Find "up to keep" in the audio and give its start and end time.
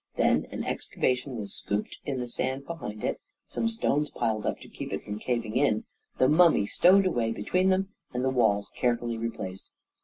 4.47-4.91